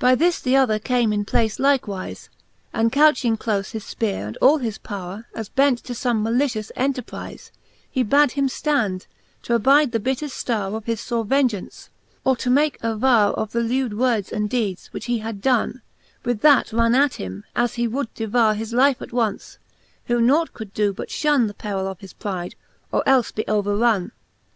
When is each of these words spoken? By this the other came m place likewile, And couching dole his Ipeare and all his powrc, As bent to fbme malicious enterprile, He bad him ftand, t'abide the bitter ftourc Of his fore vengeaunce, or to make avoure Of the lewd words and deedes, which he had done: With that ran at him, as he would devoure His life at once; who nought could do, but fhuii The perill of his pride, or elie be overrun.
By 0.00 0.16
this 0.16 0.40
the 0.40 0.56
other 0.56 0.80
came 0.80 1.12
m 1.12 1.24
place 1.24 1.60
likewile, 1.60 2.16
And 2.72 2.90
couching 2.90 3.36
dole 3.36 3.58
his 3.62 3.84
Ipeare 3.94 4.26
and 4.26 4.36
all 4.38 4.58
his 4.58 4.76
powrc, 4.76 5.26
As 5.36 5.50
bent 5.50 5.78
to 5.84 5.92
fbme 5.92 6.20
malicious 6.22 6.72
enterprile, 6.76 7.38
He 7.88 8.02
bad 8.02 8.32
him 8.32 8.48
ftand, 8.48 9.06
t'abide 9.40 9.92
the 9.92 10.00
bitter 10.00 10.26
ftourc 10.26 10.74
Of 10.74 10.86
his 10.86 11.00
fore 11.04 11.24
vengeaunce, 11.24 11.90
or 12.24 12.34
to 12.38 12.50
make 12.50 12.76
avoure 12.82 13.34
Of 13.38 13.52
the 13.52 13.60
lewd 13.60 13.96
words 13.96 14.32
and 14.32 14.50
deedes, 14.50 14.86
which 14.86 15.04
he 15.04 15.18
had 15.18 15.40
done: 15.40 15.80
With 16.24 16.40
that 16.40 16.72
ran 16.72 16.96
at 16.96 17.14
him, 17.14 17.44
as 17.54 17.74
he 17.74 17.86
would 17.86 18.12
devoure 18.16 18.54
His 18.56 18.72
life 18.72 19.00
at 19.00 19.12
once; 19.12 19.58
who 20.06 20.20
nought 20.20 20.52
could 20.54 20.74
do, 20.74 20.92
but 20.92 21.08
fhuii 21.10 21.46
The 21.46 21.54
perill 21.54 21.86
of 21.86 22.00
his 22.00 22.14
pride, 22.14 22.56
or 22.90 23.04
elie 23.08 23.26
be 23.32 23.46
overrun. 23.46 24.10